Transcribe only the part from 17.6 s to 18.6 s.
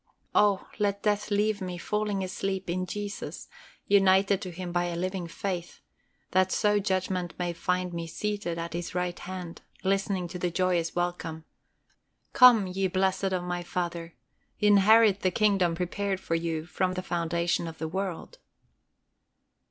of the world."